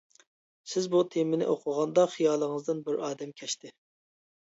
سىز 0.71 0.87
بۇ 0.95 1.01
تېمىنى 1.17 1.51
ئوقۇغاندا 1.53 2.09
خىيالىڭىزدىن 2.17 2.83
بىر 2.91 3.01
ئادەم 3.07 3.39
كەچتى. 3.43 3.77